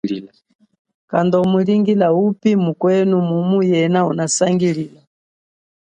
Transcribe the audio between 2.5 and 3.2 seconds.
mukwenu